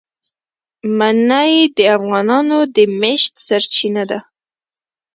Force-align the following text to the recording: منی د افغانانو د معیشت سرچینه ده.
منی 0.97 1.53
د 1.77 1.79
افغانانو 1.97 2.57
د 2.75 2.77
معیشت 2.99 3.33
سرچینه 3.47 4.03
ده. 4.11 4.19